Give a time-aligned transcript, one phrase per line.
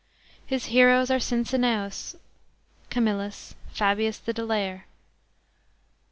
[0.43, 2.15] His heroes are Cincinna us,
[2.89, 4.85] Camillas, Fabius the Delayer.